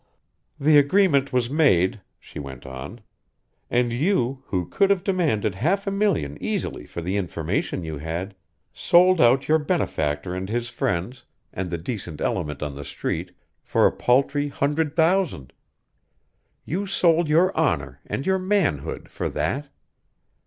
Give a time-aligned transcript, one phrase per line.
[0.59, 3.01] "The agreement was made," she went on.
[3.69, 8.35] "And you, who could have demanded half a million easily for the information you had,
[8.73, 13.85] sold out your benefactor and his friends and the decent element on the Street for
[13.85, 15.53] a paltry hundred thousand!
[16.65, 19.69] You sold your honor and your manhood for that.